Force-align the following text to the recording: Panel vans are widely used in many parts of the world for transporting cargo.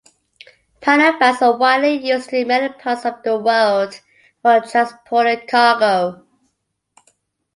Panel 0.81 1.19
vans 1.19 1.43
are 1.43 1.57
widely 1.57 1.93
used 2.07 2.33
in 2.33 2.47
many 2.47 2.73
parts 2.73 3.05
of 3.05 3.21
the 3.21 3.37
world 3.37 4.01
for 4.41 4.59
transporting 4.61 5.45
cargo. 5.47 6.25